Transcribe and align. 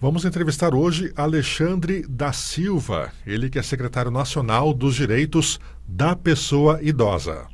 Vamos 0.00 0.24
entrevistar 0.24 0.76
hoje 0.76 1.12
Alexandre 1.16 2.06
da 2.08 2.32
Silva, 2.32 3.10
ele 3.26 3.50
que 3.50 3.58
é 3.58 3.62
secretário 3.62 4.12
nacional 4.12 4.72
dos 4.72 4.94
direitos 4.94 5.58
da 5.88 6.14
pessoa 6.14 6.78
idosa. 6.80 7.48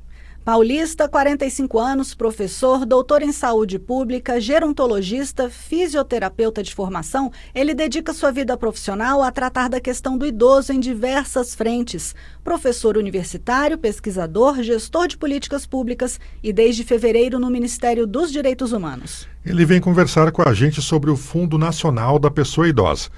Paulista, 0.44 1.08
45 1.08 1.78
anos, 1.78 2.14
professor, 2.14 2.84
doutor 2.84 3.22
em 3.22 3.32
saúde 3.32 3.78
pública, 3.78 4.38
gerontologista, 4.38 5.48
fisioterapeuta 5.48 6.62
de 6.62 6.74
formação, 6.74 7.32
ele 7.54 7.72
dedica 7.72 8.12
sua 8.12 8.30
vida 8.30 8.54
profissional 8.54 9.22
a 9.22 9.32
tratar 9.32 9.70
da 9.70 9.80
questão 9.80 10.18
do 10.18 10.26
idoso 10.26 10.70
em 10.70 10.78
diversas 10.78 11.54
frentes. 11.54 12.14
Professor 12.44 12.98
universitário, 12.98 13.78
pesquisador, 13.78 14.62
gestor 14.62 15.08
de 15.08 15.16
políticas 15.16 15.64
públicas 15.64 16.20
e 16.42 16.52
desde 16.52 16.84
fevereiro 16.84 17.38
no 17.38 17.48
Ministério 17.48 18.06
dos 18.06 18.30
Direitos 18.30 18.70
Humanos. 18.70 19.26
Ele 19.46 19.64
vem 19.64 19.80
conversar 19.80 20.30
com 20.30 20.46
a 20.46 20.52
gente 20.52 20.82
sobre 20.82 21.10
o 21.10 21.16
Fundo 21.16 21.56
Nacional 21.56 22.18
da 22.18 22.30
Pessoa 22.30 22.68
Idosa. 22.68 23.08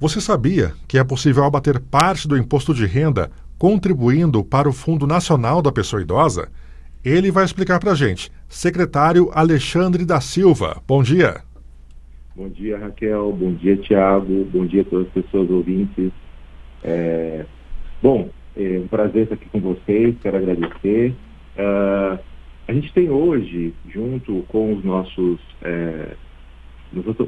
Você 0.00 0.18
sabia 0.18 0.72
que 0.88 0.96
é 0.96 1.04
possível 1.04 1.44
abater 1.44 1.78
parte 1.78 2.26
do 2.26 2.38
imposto 2.38 2.72
de 2.72 2.86
renda 2.86 3.30
contribuindo 3.58 4.42
para 4.42 4.66
o 4.66 4.72
Fundo 4.72 5.06
Nacional 5.06 5.60
da 5.60 5.70
Pessoa 5.70 6.00
Idosa? 6.00 6.48
Ele 7.04 7.30
vai 7.30 7.44
explicar 7.44 7.80
para 7.80 7.92
a 7.92 7.94
gente. 7.94 8.30
Secretário 8.46 9.30
Alexandre 9.32 10.04
da 10.04 10.20
Silva, 10.20 10.82
bom 10.86 11.02
dia. 11.02 11.42
Bom 12.36 12.48
dia, 12.48 12.78
Raquel. 12.78 13.32
Bom 13.32 13.54
dia, 13.54 13.76
Tiago. 13.76 14.44
Bom 14.52 14.66
dia 14.66 14.82
a 14.82 14.84
todas 14.84 15.06
as 15.06 15.12
pessoas 15.12 15.50
ouvintes. 15.50 16.12
É... 16.84 17.46
Bom, 18.02 18.28
é 18.56 18.78
um 18.78 18.86
prazer 18.86 19.22
estar 19.22 19.34
aqui 19.34 19.48
com 19.48 19.60
vocês, 19.60 20.14
quero 20.20 20.36
agradecer. 20.36 21.14
Uh, 21.56 22.18
a 22.68 22.72
gente 22.72 22.92
tem 22.92 23.10
hoje, 23.10 23.74
junto 23.88 24.44
com 24.48 24.74
os 24.74 24.84
nossos, 24.84 25.40
é, 25.62 26.14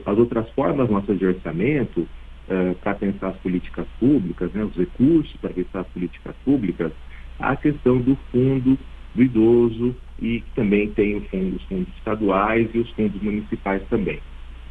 as 0.06 0.18
outras 0.18 0.48
formas 0.50 0.88
nossas 0.88 1.18
de 1.18 1.26
orçamento, 1.26 2.06
é, 2.48 2.74
para 2.74 2.94
pensar 2.94 3.28
as 3.28 3.36
políticas 3.38 3.86
públicas, 3.98 4.52
né, 4.52 4.62
os 4.64 4.76
recursos 4.76 5.34
para 5.40 5.50
pensar 5.50 5.80
as 5.80 5.86
políticas 5.88 6.34
públicas, 6.44 6.92
a 7.38 7.56
questão 7.56 7.98
do 7.98 8.16
fundo 8.30 8.78
do 9.14 9.22
idoso 9.22 9.96
e 10.20 10.42
também 10.54 10.90
tem 10.92 11.16
os 11.16 11.26
fundos 11.64 11.88
estaduais 11.96 12.68
e 12.74 12.78
os 12.78 12.90
fundos 12.90 13.20
municipais 13.22 13.82
também. 13.88 14.20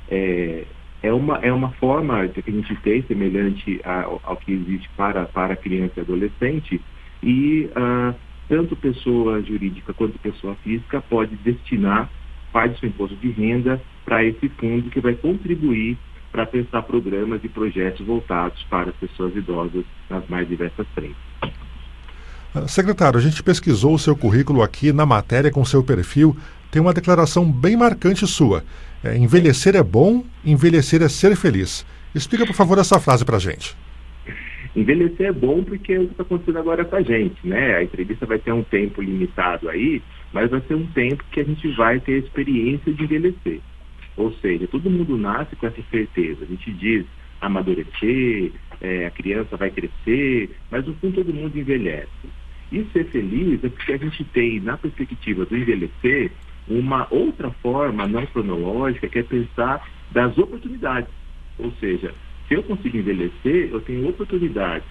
É, 0.09 0.65
é, 1.03 1.13
uma, 1.13 1.37
é 1.37 1.51
uma 1.51 1.71
forma 1.73 2.27
que 2.27 2.49
a 2.49 2.53
gente 2.53 2.75
tem 2.77 3.01
semelhante 3.03 3.81
ao, 3.83 4.21
ao 4.23 4.37
que 4.37 4.53
existe 4.53 4.89
para, 4.95 5.25
para 5.25 5.55
criança 5.55 5.93
e 5.97 6.01
adolescente 6.01 6.81
e 7.23 7.69
uh, 7.75 8.15
tanto 8.47 8.75
pessoa 8.75 9.41
jurídica 9.41 9.93
quanto 9.93 10.17
pessoa 10.19 10.55
física 10.55 11.01
pode 11.01 11.35
destinar 11.37 12.09
parte 12.51 12.73
do 12.73 12.79
seu 12.79 12.89
imposto 12.89 13.15
de 13.17 13.29
renda 13.29 13.81
para 14.05 14.23
esse 14.23 14.49
fundo 14.49 14.89
que 14.89 14.99
vai 14.99 15.15
contribuir 15.15 15.97
para 16.31 16.45
pensar 16.45 16.81
programas 16.83 17.43
e 17.43 17.49
projetos 17.49 18.05
voltados 18.05 18.61
para 18.69 18.89
as 18.89 18.95
pessoas 18.95 19.35
idosas 19.35 19.83
nas 20.09 20.27
mais 20.27 20.47
diversas 20.47 20.87
frentes. 20.93 21.17
Secretário, 22.67 23.17
a 23.17 23.21
gente 23.21 23.41
pesquisou 23.41 23.93
o 23.93 23.99
seu 23.99 24.15
currículo 24.15 24.61
aqui 24.61 24.91
na 24.91 25.05
matéria 25.05 25.49
com 25.49 25.63
seu 25.63 25.81
perfil. 25.81 26.35
Tem 26.69 26.81
uma 26.81 26.93
declaração 26.93 27.49
bem 27.49 27.77
marcante 27.77 28.27
sua. 28.27 28.63
É, 29.03 29.17
envelhecer 29.17 29.75
é 29.75 29.83
bom, 29.83 30.25
envelhecer 30.43 31.01
é 31.01 31.07
ser 31.07 31.35
feliz. 31.37 31.85
Explica, 32.13 32.45
por 32.45 32.53
favor, 32.53 32.77
essa 32.77 32.99
frase 32.99 33.23
para 33.23 33.37
a 33.37 33.39
gente. 33.39 33.75
Envelhecer 34.75 35.27
é 35.27 35.31
bom 35.31 35.63
porque 35.63 35.93
é 35.93 35.99
o 35.99 36.05
que 36.05 36.11
está 36.11 36.23
acontecendo 36.23 36.59
agora 36.59 36.83
com 36.83 36.95
a 36.97 37.01
gente, 37.01 37.35
né? 37.45 37.75
A 37.75 37.83
entrevista 37.83 38.25
vai 38.25 38.37
ter 38.37 38.51
um 38.51 38.63
tempo 38.63 39.01
limitado 39.01 39.69
aí, 39.69 40.01
mas 40.33 40.49
vai 40.49 40.61
ser 40.67 40.75
um 40.75 40.85
tempo 40.87 41.23
que 41.31 41.39
a 41.39 41.43
gente 41.45 41.67
vai 41.69 41.99
ter 42.01 42.15
a 42.15 42.17
experiência 42.17 42.93
de 42.93 43.03
envelhecer. 43.03 43.61
Ou 44.17 44.33
seja, 44.41 44.67
todo 44.67 44.89
mundo 44.89 45.17
nasce 45.17 45.55
com 45.55 45.67
essa 45.67 45.81
certeza. 45.89 46.43
A 46.43 46.47
gente 46.47 46.71
diz 46.73 47.05
amadurecer, 47.39 48.51
é, 48.81 49.05
a 49.07 49.11
criança 49.11 49.55
vai 49.57 49.71
crescer, 49.71 50.49
mas 50.69 50.85
no 50.85 50.93
fundo 50.95 51.15
todo 51.15 51.33
mundo 51.33 51.57
envelhece. 51.57 52.40
E 52.71 52.85
ser 52.93 53.05
feliz 53.05 53.63
é 53.63 53.69
porque 53.69 53.93
a 53.93 53.97
gente 53.97 54.23
tem, 54.25 54.59
na 54.61 54.77
perspectiva 54.77 55.45
do 55.45 55.57
envelhecer, 55.57 56.31
uma 56.67 57.07
outra 57.11 57.51
forma 57.61 58.07
não 58.07 58.25
cronológica, 58.27 59.09
que 59.09 59.19
é 59.19 59.23
pensar 59.23 59.85
das 60.11 60.37
oportunidades. 60.37 61.09
Ou 61.59 61.71
seja, 61.79 62.13
se 62.47 62.53
eu 62.53 62.63
consigo 62.63 62.97
envelhecer, 62.97 63.69
eu 63.71 63.81
tenho 63.81 64.07
oportunidades 64.07 64.87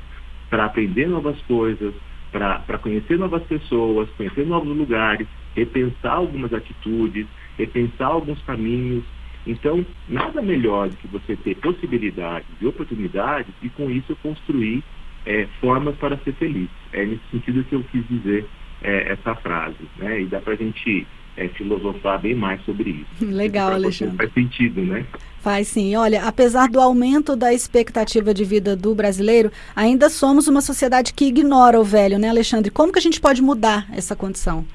para 0.50 0.66
aprender 0.66 1.08
novas 1.08 1.40
coisas, 1.42 1.94
para 2.30 2.78
conhecer 2.78 3.18
novas 3.18 3.42
pessoas, 3.44 4.10
conhecer 4.10 4.46
novos 4.46 4.76
lugares, 4.76 5.26
repensar 5.54 6.14
algumas 6.14 6.52
atitudes, 6.52 7.26
repensar 7.56 8.08
alguns 8.08 8.40
caminhos. 8.42 9.04
Então, 9.46 9.84
nada 10.06 10.42
melhor 10.42 10.90
do 10.90 10.96
que 10.96 11.06
você 11.08 11.34
ter 11.36 11.56
possibilidades 11.56 12.48
e 12.60 12.66
oportunidades 12.66 13.54
e 13.62 13.70
com 13.70 13.90
isso 13.90 14.14
construir 14.22 14.82
é, 15.26 15.46
formas 15.60 15.94
para 15.96 16.16
ser 16.18 16.32
feliz. 16.34 16.68
É 16.92 17.04
nesse 17.04 17.22
sentido 17.30 17.64
que 17.64 17.74
eu 17.74 17.84
quis 17.84 18.06
dizer 18.08 18.46
é, 18.82 19.12
essa 19.12 19.34
frase. 19.36 19.76
Né? 19.98 20.22
E 20.22 20.26
dá 20.26 20.40
para 20.40 20.54
a 20.54 20.56
gente 20.56 21.06
é, 21.36 21.48
filosofar 21.48 22.20
bem 22.20 22.34
mais 22.34 22.62
sobre 22.64 22.90
isso. 22.90 23.24
Legal, 23.32 23.72
Alexandre. 23.72 24.16
Faz 24.16 24.32
sentido, 24.32 24.82
né? 24.82 25.04
Faz 25.40 25.68
sim. 25.68 25.96
Olha, 25.96 26.24
apesar 26.26 26.68
do 26.68 26.80
aumento 26.80 27.34
da 27.34 27.52
expectativa 27.52 28.34
de 28.34 28.44
vida 28.44 28.76
do 28.76 28.94
brasileiro, 28.94 29.50
ainda 29.74 30.10
somos 30.10 30.48
uma 30.48 30.60
sociedade 30.60 31.14
que 31.14 31.26
ignora 31.26 31.80
o 31.80 31.84
velho, 31.84 32.18
né, 32.18 32.28
Alexandre? 32.28 32.70
Como 32.70 32.92
que 32.92 32.98
a 32.98 33.02
gente 33.02 33.20
pode 33.20 33.40
mudar 33.40 33.86
essa 33.92 34.14
condição? 34.14 34.66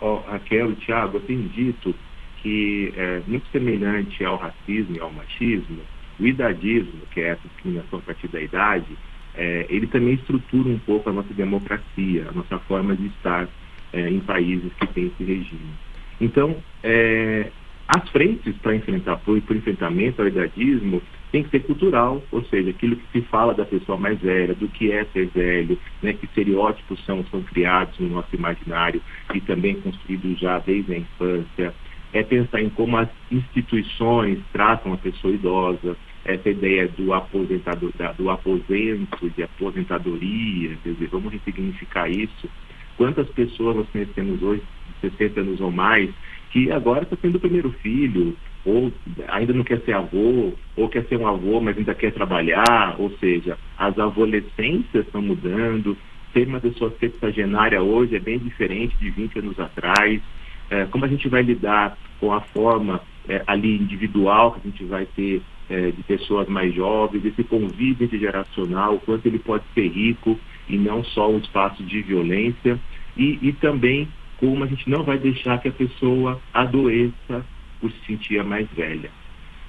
Oh, 0.00 0.16
Raquel 0.16 0.72
e 0.72 0.76
Tiago, 0.76 1.18
eu 1.18 1.20
tenho 1.20 1.48
dito 1.50 1.94
que 2.42 2.92
é 2.96 3.20
muito 3.26 3.46
semelhante 3.52 4.24
ao 4.24 4.36
racismo 4.36 4.96
e 4.96 5.00
ao 5.00 5.12
machismo, 5.12 5.80
o 6.18 6.26
idadismo, 6.26 7.02
que 7.12 7.20
é 7.20 7.28
essa 7.28 7.48
discriminação 7.48 7.98
a 7.98 8.02
partir 8.02 8.28
da 8.28 8.40
idade, 8.40 8.96
é, 9.40 9.64
ele 9.70 9.86
também 9.86 10.12
estrutura 10.12 10.68
um 10.68 10.78
pouco 10.80 11.08
a 11.08 11.12
nossa 11.14 11.32
democracia, 11.32 12.26
a 12.28 12.32
nossa 12.32 12.58
forma 12.58 12.94
de 12.94 13.06
estar 13.06 13.48
é, 13.90 14.10
em 14.10 14.20
países 14.20 14.70
que 14.78 14.86
têm 14.88 15.06
esse 15.06 15.24
regime. 15.24 15.72
Então, 16.20 16.56
é, 16.84 17.50
as 17.88 18.06
frentes 18.10 18.54
para 18.58 18.76
enfrentar, 18.76 19.16
por, 19.16 19.40
por 19.40 19.56
enfrentamento 19.56 20.20
ao 20.20 20.28
idadismo, 20.28 21.00
tem 21.32 21.42
que 21.42 21.48
ser 21.48 21.60
cultural, 21.60 22.22
ou 22.30 22.44
seja, 22.44 22.68
aquilo 22.68 22.96
que 22.96 23.06
se 23.12 23.22
fala 23.28 23.54
da 23.54 23.64
pessoa 23.64 23.96
mais 23.96 24.20
velha, 24.20 24.54
do 24.54 24.68
que 24.68 24.92
é 24.92 25.06
ser 25.06 25.28
velho, 25.28 25.78
né, 26.02 26.12
que 26.12 26.26
estereótipos 26.26 27.02
são, 27.06 27.24
são 27.30 27.40
criados 27.42 27.98
no 27.98 28.10
nosso 28.10 28.36
imaginário 28.36 29.00
e 29.34 29.40
também 29.40 29.80
construídos 29.80 30.38
já 30.38 30.58
desde 30.58 30.92
a 30.92 30.98
infância. 30.98 31.74
É 32.12 32.22
pensar 32.22 32.60
em 32.60 32.68
como 32.68 32.98
as 32.98 33.08
instituições 33.30 34.38
tratam 34.52 34.92
a 34.92 34.98
pessoa 34.98 35.32
idosa, 35.32 35.96
essa 36.24 36.48
ideia 36.48 36.88
do 36.88 37.12
aposentado, 37.12 37.92
do 38.16 38.30
aposento, 38.30 39.30
de 39.30 39.42
aposentadoria, 39.42 40.76
quer 40.82 40.90
dizer, 40.90 41.08
vamos 41.08 41.32
ressignificar 41.32 42.08
isso. 42.08 42.48
Quantas 42.96 43.28
pessoas 43.30 43.76
nós 43.76 43.88
conhecemos 43.90 44.42
hoje, 44.42 44.62
de 45.02 45.10
60 45.10 45.40
anos 45.40 45.60
ou 45.60 45.70
mais, 45.70 46.10
que 46.50 46.70
agora 46.70 47.04
está 47.04 47.16
tendo 47.16 47.36
o 47.36 47.40
primeiro 47.40 47.70
filho, 47.82 48.36
ou 48.64 48.92
ainda 49.28 49.52
não 49.52 49.64
quer 49.64 49.80
ser 49.80 49.94
avô, 49.94 50.52
ou 50.76 50.88
quer 50.88 51.04
ser 51.06 51.16
um 51.16 51.26
avô, 51.26 51.60
mas 51.60 51.78
ainda 51.78 51.94
quer 51.94 52.12
trabalhar, 52.12 52.96
ou 52.98 53.10
seja, 53.18 53.56
as 53.78 53.98
adolescências 53.98 55.06
estão 55.06 55.22
mudando, 55.22 55.96
ser 56.32 56.46
uma 56.46 56.60
pessoa 56.60 56.94
sexagenária 57.00 57.80
hoje 57.82 58.16
é 58.16 58.20
bem 58.20 58.38
diferente 58.38 58.96
de 58.98 59.10
20 59.10 59.38
anos 59.38 59.58
atrás, 59.58 60.20
é, 60.68 60.84
como 60.86 61.04
a 61.04 61.08
gente 61.08 61.28
vai 61.28 61.42
lidar 61.42 61.96
com 62.20 62.32
a 62.32 62.40
forma 62.40 63.00
é, 63.28 63.42
ali 63.46 63.76
individual 63.76 64.52
que 64.52 64.60
a 64.60 64.70
gente 64.70 64.84
vai 64.84 65.06
ter 65.06 65.42
é, 65.70 65.92
de 65.92 66.02
pessoas 66.02 66.48
mais 66.48 66.74
jovens, 66.74 67.24
esse 67.24 67.44
convívio 67.44 68.04
intergeracional, 68.04 68.96
o 68.96 69.00
quanto 69.00 69.24
ele 69.26 69.38
pode 69.38 69.64
ser 69.72 69.86
rico 69.86 70.38
e 70.68 70.76
não 70.76 71.04
só 71.04 71.30
um 71.30 71.38
espaço 71.38 71.82
de 71.84 72.02
violência, 72.02 72.78
e, 73.16 73.38
e 73.40 73.52
também 73.52 74.08
como 74.38 74.64
a 74.64 74.66
gente 74.66 74.88
não 74.90 75.04
vai 75.04 75.18
deixar 75.18 75.60
que 75.60 75.68
a 75.68 75.72
pessoa 75.72 76.40
adoeça 76.52 77.44
por 77.80 77.90
se 77.92 78.06
sentir 78.06 78.42
mais 78.42 78.68
velha. 78.70 79.10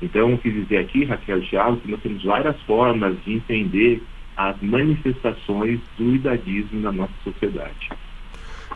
Então, 0.01 0.35
quis 0.38 0.53
dizer 0.53 0.78
aqui, 0.78 1.06
Raquel 1.06 1.41
Thiago, 1.41 1.78
que 1.78 1.91
nós 1.91 2.01
temos 2.01 2.23
várias 2.23 2.59
formas 2.61 3.16
de 3.23 3.34
entender 3.34 4.02
as 4.35 4.59
manifestações 4.61 5.79
do 5.97 6.16
idadismo 6.16 6.79
na 6.79 6.91
nossa 6.91 7.14
sociedade. 7.23 7.90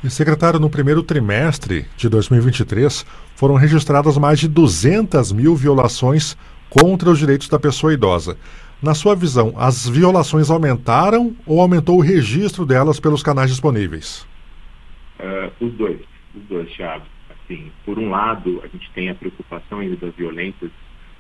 E, 0.04 0.10
secretário, 0.10 0.60
no 0.60 0.70
primeiro 0.70 1.02
trimestre 1.02 1.86
de 1.98 2.08
2023, 2.10 3.06
foram 3.36 3.56
registradas 3.56 4.18
mais 4.18 4.40
de 4.40 4.48
200 4.48 5.32
mil 5.32 5.56
violações 5.56 6.38
contra 6.70 7.10
os 7.10 7.20
direitos 7.20 7.50
da 7.50 7.60
pessoa 7.60 7.94
idosa. 7.94 8.38
Na 8.82 8.94
sua 8.94 9.16
visão, 9.16 9.54
as 9.58 9.88
violações 9.88 10.50
aumentaram 10.50 11.36
ou 11.46 11.62
aumentou 11.62 11.98
o 11.98 12.02
registro 12.02 12.66
delas 12.66 13.00
pelos 13.00 13.24
canais 13.24 13.50
disponíveis? 13.50 14.28
Uh, 15.20 15.66
os 15.66 15.74
dois, 15.74 16.00
os 16.36 16.44
dois, 16.44 16.72
Thiago. 16.72 17.06
Assim, 17.30 17.72
por 17.86 17.98
um 17.98 18.10
lado, 18.10 18.62
a 18.64 18.68
gente 18.68 18.90
tem 18.92 19.10
a 19.10 19.16
preocupação 19.16 19.80
ainda 19.80 19.96
das 19.96 20.14
violências 20.16 20.72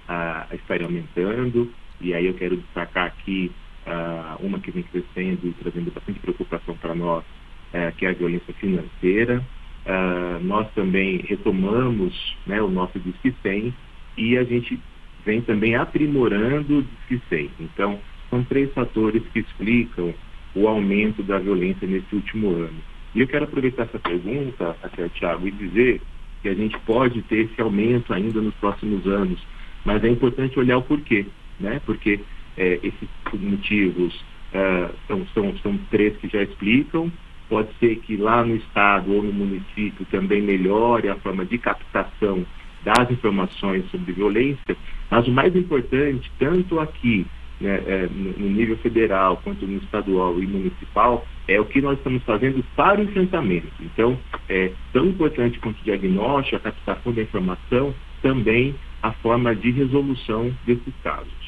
uh, 0.09 0.53
estarem 0.53 0.85
aumentando, 0.85 1.71
e 2.01 2.13
aí 2.13 2.25
eu 2.25 2.33
quero 2.33 2.57
destacar 2.57 3.07
aqui 3.07 3.51
uh, 3.85 4.45
uma 4.45 4.59
que 4.59 4.71
vem 4.71 4.83
crescendo 4.83 5.47
e 5.47 5.53
trazendo 5.53 5.91
bastante 5.91 6.19
preocupação 6.19 6.75
para 6.75 6.93
nós, 6.93 7.23
uh, 7.23 7.95
que 7.97 8.05
é 8.05 8.09
a 8.09 8.13
violência 8.13 8.53
financeira. 8.55 9.43
Uh, 9.85 10.43
nós 10.43 10.67
também 10.73 11.17
retomamos 11.17 12.35
né, 12.45 12.61
o 12.61 12.69
nosso 12.69 12.99
Disque 12.99 13.33
100 13.43 13.73
e 14.17 14.37
a 14.37 14.43
gente 14.43 14.79
vem 15.25 15.41
também 15.41 15.75
aprimorando 15.75 16.79
o 16.79 16.83
Disque 16.83 17.21
100. 17.29 17.51
Então, 17.59 17.99
são 18.29 18.43
três 18.43 18.71
fatores 18.73 19.23
que 19.33 19.39
explicam 19.39 20.13
o 20.53 20.67
aumento 20.67 21.23
da 21.23 21.39
violência 21.39 21.87
nesse 21.87 22.15
último 22.15 22.49
ano. 22.51 22.77
E 23.13 23.21
eu 23.21 23.27
quero 23.27 23.45
aproveitar 23.45 23.83
essa 23.83 23.99
pergunta, 23.99 24.75
até 24.83 25.09
Tiago, 25.09 25.47
e 25.47 25.51
dizer 25.51 26.01
que 26.41 26.49
a 26.49 26.53
gente 26.53 26.77
pode 26.79 27.21
ter 27.23 27.45
esse 27.45 27.59
aumento 27.59 28.13
ainda 28.13 28.41
nos 28.41 28.53
próximos 28.55 29.05
anos, 29.07 29.41
mas 29.83 30.03
é 30.03 30.09
importante 30.09 30.59
olhar 30.59 30.77
o 30.77 30.83
porquê, 30.83 31.25
né? 31.59 31.81
Porque 31.85 32.19
é, 32.57 32.79
esses 32.83 33.09
motivos 33.33 34.13
uh, 34.53 34.93
são, 35.07 35.27
são, 35.33 35.57
são 35.59 35.77
três 35.89 36.15
que 36.17 36.27
já 36.27 36.43
explicam, 36.43 37.11
pode 37.49 37.69
ser 37.79 37.97
que 37.97 38.17
lá 38.17 38.43
no 38.43 38.55
estado 38.55 39.13
ou 39.13 39.23
no 39.23 39.31
município 39.31 40.05
também 40.11 40.41
melhore 40.41 41.09
a 41.09 41.15
forma 41.15 41.45
de 41.45 41.57
captação 41.57 42.45
das 42.85 43.09
informações 43.09 43.89
sobre 43.89 44.13
violência, 44.13 44.77
mas 45.09 45.27
o 45.27 45.31
mais 45.31 45.55
importante, 45.55 46.31
tanto 46.37 46.79
aqui 46.79 47.25
né, 47.59 47.81
é, 47.87 48.07
no 48.07 48.49
nível 48.49 48.77
federal 48.77 49.37
quanto 49.43 49.65
no 49.65 49.77
estadual 49.79 50.39
e 50.39 50.45
municipal, 50.45 51.25
é 51.47 51.59
o 51.59 51.65
que 51.65 51.81
nós 51.81 51.97
estamos 51.97 52.23
fazendo 52.23 52.63
para 52.75 53.01
o 53.01 53.03
enfrentamento. 53.03 53.67
Então, 53.81 54.17
é 54.47 54.71
tão 54.93 55.07
importante 55.07 55.59
quanto 55.59 55.79
o 55.79 55.83
diagnóstico, 55.83 56.57
a 56.57 56.59
captação 56.59 57.11
da 57.11 57.21
informação, 57.21 57.93
também 58.21 58.75
a 59.01 59.11
forma 59.13 59.55
de 59.55 59.71
resolução 59.71 60.51
desses 60.65 60.93
casos. 61.03 61.44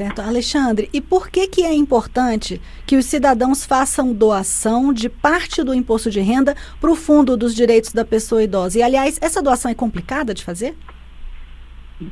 Certo. 0.00 0.22
Alexandre, 0.22 0.88
e 0.94 1.00
por 1.02 1.28
que, 1.28 1.46
que 1.46 1.62
é 1.62 1.74
importante 1.74 2.58
que 2.86 2.96
os 2.96 3.04
cidadãos 3.04 3.66
façam 3.66 4.14
doação 4.14 4.94
de 4.94 5.10
parte 5.10 5.62
do 5.62 5.74
imposto 5.74 6.10
de 6.10 6.20
renda 6.20 6.56
para 6.80 6.90
o 6.90 6.96
Fundo 6.96 7.36
dos 7.36 7.54
Direitos 7.54 7.92
da 7.92 8.02
Pessoa 8.02 8.42
Idosa? 8.42 8.78
E, 8.78 8.82
aliás, 8.82 9.18
essa 9.20 9.42
doação 9.42 9.70
é 9.70 9.74
complicada 9.74 10.32
de 10.32 10.42
fazer? 10.42 10.74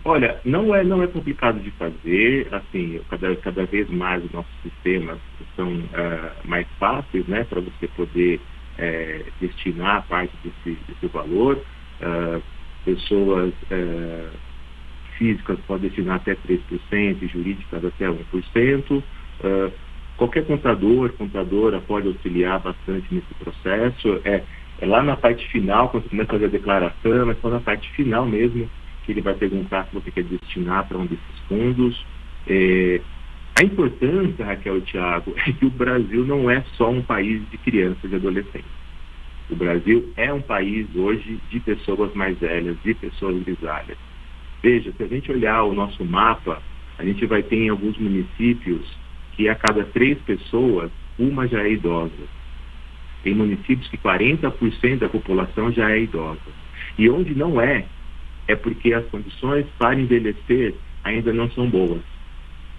Olha, 0.04 0.38
não 0.44 0.74
é, 0.74 0.84
não 0.84 1.02
é 1.02 1.06
complicado 1.06 1.60
de 1.60 1.70
fazer, 1.70 2.46
assim, 2.52 3.00
cada, 3.08 3.34
cada 3.36 3.64
vez 3.64 3.88
mais 3.88 4.22
os 4.22 4.32
nossos 4.32 4.52
sistemas 4.62 5.18
são 5.56 5.72
uh, 5.72 6.30
mais 6.44 6.66
fáceis, 6.78 7.26
né, 7.26 7.44
para 7.44 7.62
você 7.62 7.88
poder 7.96 8.38
uh, 8.38 9.32
destinar 9.40 10.06
parte 10.08 10.34
desse, 10.44 10.78
desse 10.86 11.06
valor. 11.06 11.56
Uh, 12.02 12.42
pessoas 12.84 13.52
físicas 15.18 15.58
podem 15.66 15.88
destinar 15.88 16.16
até 16.16 16.34
3% 16.34 16.62
e 17.20 17.26
jurídicas 17.26 17.84
até 17.84 18.06
1%. 18.06 18.90
Uh, 18.90 19.72
qualquer 20.16 20.46
contador, 20.46 21.12
contadora 21.12 21.80
pode 21.80 22.06
auxiliar 22.06 22.60
bastante 22.60 23.06
nesse 23.12 23.34
processo. 23.34 24.20
É, 24.24 24.42
é 24.80 24.86
lá 24.86 25.02
na 25.02 25.16
parte 25.16 25.46
final, 25.48 25.88
quando 25.88 26.04
você 26.04 26.10
começa 26.10 26.30
a 26.30 26.34
fazer 26.34 26.46
a 26.46 26.48
declaração, 26.48 27.30
é 27.30 27.34
só 27.34 27.50
na 27.50 27.60
parte 27.60 27.90
final 27.90 28.24
mesmo 28.24 28.70
que 29.04 29.12
ele 29.12 29.20
vai 29.20 29.34
perguntar 29.34 29.86
se 29.86 29.94
você 29.94 30.10
quer 30.10 30.24
destinar 30.24 30.86
para 30.86 30.98
um 30.98 31.06
desses 31.06 31.38
fundos. 31.48 32.06
É, 32.46 33.00
a 33.58 33.64
importância, 33.64 34.44
Raquel 34.44 34.78
e 34.78 34.82
Tiago, 34.82 35.34
é 35.36 35.52
que 35.52 35.66
o 35.66 35.70
Brasil 35.70 36.24
não 36.24 36.48
é 36.48 36.62
só 36.76 36.90
um 36.90 37.02
país 37.02 37.42
de 37.50 37.58
crianças 37.58 38.10
e 38.10 38.14
adolescentes. 38.14 38.78
O 39.50 39.56
Brasil 39.56 40.12
é 40.16 40.32
um 40.32 40.42
país 40.42 40.86
hoje 40.94 41.40
de 41.50 41.58
pessoas 41.60 42.14
mais 42.14 42.38
velhas, 42.38 42.76
de 42.84 42.94
pessoas 42.94 43.42
grisalhas. 43.42 43.96
Veja, 44.62 44.92
se 44.92 45.02
a 45.02 45.06
gente 45.06 45.30
olhar 45.30 45.62
o 45.64 45.74
nosso 45.74 46.04
mapa, 46.04 46.60
a 46.98 47.04
gente 47.04 47.24
vai 47.26 47.42
ter 47.42 47.56
em 47.56 47.68
alguns 47.68 47.96
municípios 47.96 48.84
que 49.32 49.48
a 49.48 49.54
cada 49.54 49.84
três 49.84 50.18
pessoas, 50.20 50.90
uma 51.18 51.46
já 51.46 51.62
é 51.62 51.72
idosa. 51.72 52.12
Tem 53.22 53.34
municípios 53.34 53.88
que 53.88 53.96
40% 53.96 54.98
da 54.98 55.08
população 55.08 55.72
já 55.72 55.90
é 55.90 56.00
idosa. 56.00 56.40
E 56.98 57.08
onde 57.08 57.34
não 57.34 57.60
é, 57.60 57.84
é 58.48 58.56
porque 58.56 58.92
as 58.92 59.06
condições 59.06 59.66
para 59.78 59.98
envelhecer 59.98 60.74
ainda 61.04 61.32
não 61.32 61.48
são 61.50 61.68
boas. 61.68 62.02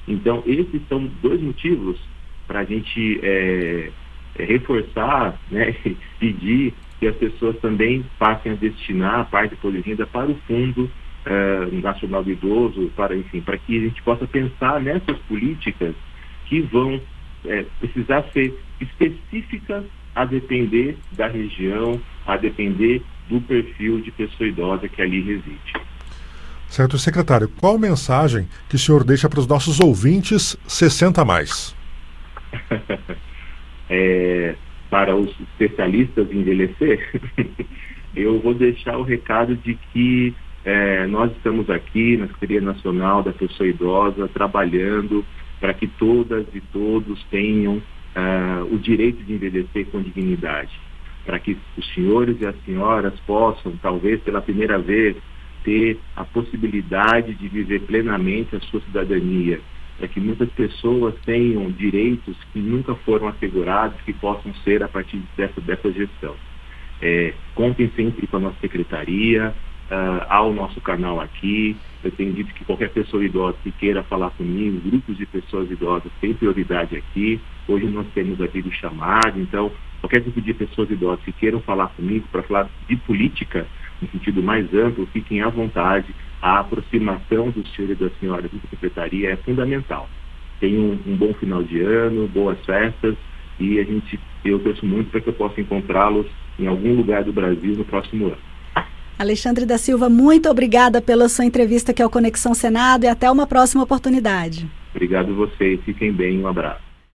Então, 0.07 0.43
esses 0.45 0.81
são 0.89 1.09
dois 1.21 1.41
motivos 1.41 1.97
para 2.47 2.61
a 2.61 2.65
gente 2.65 3.19
é, 3.23 3.91
é, 4.35 4.43
reforçar, 4.43 5.39
né, 5.51 5.75
pedir 6.19 6.73
que 6.99 7.07
as 7.07 7.15
pessoas 7.15 7.57
também 7.59 8.03
passem 8.17 8.51
a 8.51 8.55
destinar 8.55 9.19
a 9.19 9.25
parte 9.25 9.55
de 9.55 9.81
renda 9.81 10.05
para 10.05 10.29
o 10.29 10.35
fundo 10.47 10.89
uh, 11.25 11.81
nacional 11.81 12.24
do 12.24 12.31
idoso, 12.31 12.92
para, 12.95 13.16
enfim, 13.16 13.42
para 13.42 13.57
que 13.57 13.77
a 13.77 13.81
gente 13.81 14.01
possa 14.04 14.27
pensar 14.27 14.80
nessas 14.81 15.18
políticas 15.27 15.95
que 16.45 16.62
vão 16.62 17.00
é, 17.45 17.66
precisar 17.80 18.24
ser 18.33 18.54
específicas 18.81 19.86
a 20.16 20.25
depender 20.25 20.98
da 21.12 21.27
região, 21.27 22.01
a 22.25 22.36
depender 22.36 23.01
do 23.30 23.39
perfil 23.42 24.01
de 24.01 24.12
pessoa 24.12 24.50
idosa 24.50 24.89
que 24.89 25.01
ali 25.01 25.21
reside. 25.21 25.74
Certo, 26.68 26.98
secretário, 26.98 27.50
qual 27.60 27.80
mensagem 27.80 28.48
que 28.68 28.75
o 28.75 28.80
senhor 28.80 29.04
deixa 29.04 29.30
para 29.30 29.39
os 29.39 29.48
nossos 29.48 29.80
ouvintes 29.80 30.57
60 30.68 31.24
mais? 31.25 31.75
é, 33.89 34.56
para 34.89 35.16
os 35.16 35.30
especialistas 35.39 36.31
em 36.31 36.39
envelhecer, 36.39 37.21
eu 38.16 38.39
vou 38.39 38.54
deixar 38.54 38.98
o 38.98 39.04
recado 39.04 39.56
de 39.56 39.75
que 39.92 40.36
é, 40.65 41.07
nós 41.07 41.31
estamos 41.31 41.69
aqui 41.69 42.17
na 42.17 42.27
Secretaria 42.27 42.61
Nacional 42.61 43.23
da 43.23 43.31
Pessoa 43.31 43.67
Idosa 43.67 44.27
trabalhando 44.27 45.25
para 45.59 45.73
que 45.73 45.88
todas 45.88 46.45
e 46.53 46.61
todos 46.61 47.23
tenham 47.25 47.77
uh, 47.77 48.73
o 48.73 48.77
direito 48.77 49.23
de 49.23 49.33
envelhecer 49.33 49.85
com 49.88 50.01
dignidade, 50.01 50.71
para 51.25 51.39
que 51.39 51.57
os 51.77 51.94
senhores 51.94 52.39
e 52.41 52.45
as 52.45 52.56
senhoras 52.65 53.13
possam, 53.21 53.73
talvez 53.81 54.21
pela 54.21 54.41
primeira 54.41 54.77
vez, 54.77 55.15
ter 55.63 56.00
a 56.15 56.23
possibilidade 56.23 57.33
de 57.35 57.47
viver 57.47 57.81
plenamente 57.81 58.56
a 58.56 58.59
sua 58.61 58.81
cidadania, 58.81 59.59
para 59.97 60.07
que 60.07 60.19
muitas 60.19 60.50
pessoas 60.51 61.13
tenham 61.25 61.69
direitos 61.71 62.38
que 62.53 62.59
nunca 62.59 62.95
foram 62.95 63.27
assegurados, 63.27 64.00
que 64.01 64.13
possam 64.13 64.53
ser 64.63 64.81
a 64.81 64.88
partir 64.88 65.21
dessa, 65.35 65.59
dessa 65.59 65.91
gestão. 65.91 66.35
É, 67.01 67.33
contem 67.56 67.91
sempre 67.95 68.27
com 68.27 68.38
a 68.38 68.39
nossa 68.39 68.59
secretaria, 68.59 69.53
uh, 69.89 70.25
ao 70.30 70.53
nosso 70.53 70.80
canal 70.81 71.19
aqui. 71.19 71.75
Eu 72.03 72.12
tenho 72.12 72.33
dito 72.33 72.53
que 72.53 72.63
qualquer 72.63 72.89
pessoa 72.89 73.24
idosa 73.24 73.57
que 73.63 73.71
queira 73.71 74.03
falar 74.03 74.30
comigo, 74.31 74.80
grupos 74.89 75.18
de 75.18 75.25
pessoas 75.25 75.69
idosas 75.69 76.12
têm 76.21 76.33
prioridade 76.33 76.95
aqui. 76.95 77.41
Hoje 77.68 77.86
nós 77.88 78.07
temos 78.13 78.39
aqui 78.41 78.62
do 78.62 78.71
chamado, 78.71 79.39
então 79.39 79.71
qualquer 80.00 80.21
tipo 80.21 80.39
de 80.39 80.53
pessoas 80.53 80.89
idosas 80.89 81.24
que 81.25 81.31
queiram 81.33 81.59
falar 81.62 81.88
comigo 81.89 82.25
para 82.31 82.44
falar 82.44 82.69
de 82.88 82.95
política 82.95 83.68
no 84.01 84.07
sentido 84.09 84.41
mais 84.41 84.74
amplo, 84.74 85.06
fiquem 85.07 85.41
à 85.41 85.50
vontade. 85.50 86.15
A 86.42 86.59
aproximação 86.59 87.50
dos 87.50 87.69
senhores 87.75 87.97
e 87.97 88.03
das 88.03 88.18
senhoras 88.18 88.50
da 88.50 88.69
secretaria 88.69 89.31
é 89.31 89.35
fundamental. 89.35 90.09
Tenham 90.62 90.83
um, 90.83 91.00
um 91.06 91.18
bom 91.18 91.33
final 91.33 91.61
de 91.61 91.81
ano, 91.81 92.28
boas 92.30 92.57
festas 92.66 93.16
e 93.59 93.78
a 93.78 93.83
gente, 93.83 94.18
eu 94.45 94.57
torço 94.59 94.85
muito 94.85 95.11
para 95.11 95.19
que 95.19 95.28
eu 95.28 95.33
possa 95.33 95.59
encontrá-los 95.59 96.25
em 96.57 96.66
algum 96.66 96.95
lugar 96.95 97.25
do 97.25 97.33
Brasil 97.33 97.75
no 97.75 97.83
próximo 97.83 98.28
ano. 98.28 98.48
Alexandre 99.19 99.66
da 99.66 99.78
Silva, 99.78 100.07
muito 100.07 100.49
obrigada 100.49 101.02
pela 101.02 101.28
sua 101.28 101.44
entrevista 101.44 101.92
aqui 101.92 102.02
ao 102.02 102.09
Conexão 102.09 102.54
Senado 102.54 103.04
e 103.04 103.07
até 103.07 103.30
uma 103.30 103.45
próxima 103.45 103.83
oportunidade. 103.83 104.66
Obrigado 104.95 105.33
a 105.33 105.35
vocês, 105.35 105.81
fiquem 105.83 106.14
bem, 106.14 106.40
um 106.40 106.47
abraço. 106.47 106.88